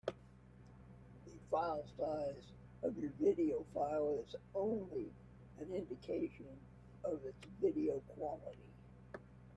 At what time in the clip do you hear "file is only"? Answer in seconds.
3.71-5.13